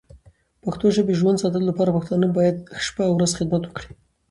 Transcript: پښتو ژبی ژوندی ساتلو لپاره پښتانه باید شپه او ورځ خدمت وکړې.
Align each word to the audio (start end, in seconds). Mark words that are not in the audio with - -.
پښتو 0.63 0.85
ژبی 0.95 1.13
ژوندی 1.19 1.41
ساتلو 1.41 1.69
لپاره 1.71 1.95
پښتانه 1.97 2.27
باید 2.37 2.55
شپه 2.85 3.03
او 3.07 3.13
ورځ 3.15 3.31
خدمت 3.39 3.61
وکړې. 3.65 3.85